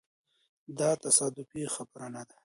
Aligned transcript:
دا 0.77 0.89
تصادفي 1.05 1.61
خبره 1.75 2.07
نه 2.13 2.21
ده. 2.27 2.35